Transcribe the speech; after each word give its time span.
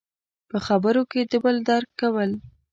–په 0.49 0.57
خبرو 0.67 1.01
کې 1.11 1.21
د 1.31 1.33
بل 1.43 1.55
درک 1.69 1.89
کول. 2.01 2.31